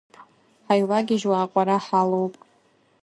Ҳаивагьежьуа 0.67 1.37
аҟәара 1.43 1.77
ҳалоуп. 1.85 2.33